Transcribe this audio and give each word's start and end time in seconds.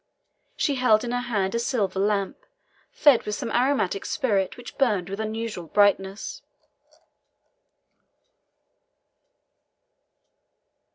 She 0.57 0.73
held 0.81 1.03
in 1.03 1.11
her 1.11 1.19
hand 1.19 1.53
a 1.53 1.59
silver 1.59 1.99
lamp, 1.99 2.39
fed 2.89 3.21
with 3.21 3.35
some 3.35 3.51
aromatic 3.51 4.03
spirit, 4.03 4.57
which 4.57 4.79
burned 4.79 5.09
with 5.11 5.19
unusual 5.19 5.67
brightness. 5.67 6.41